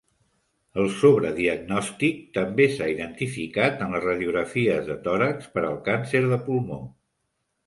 El 0.83 0.87
sobrediagnòstic 1.01 2.23
també 2.37 2.67
s'ha 2.77 2.87
identificat 2.93 3.85
en 3.89 3.93
les 3.97 4.03
radiografies 4.07 4.83
de 4.89 4.97
tòrax 5.05 5.53
per 5.59 5.67
al 5.69 5.79
càncer 5.91 6.25
de 6.35 6.43
pulmó. 6.51 6.83